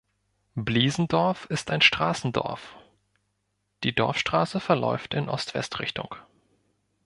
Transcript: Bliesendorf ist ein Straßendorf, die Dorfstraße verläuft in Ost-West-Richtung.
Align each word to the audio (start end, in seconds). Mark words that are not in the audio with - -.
Bliesendorf 0.55 1.45
ist 1.51 1.69
ein 1.69 1.83
Straßendorf, 1.83 2.75
die 3.83 3.93
Dorfstraße 3.93 4.59
verläuft 4.59 5.13
in 5.13 5.29
Ost-West-Richtung. 5.29 6.15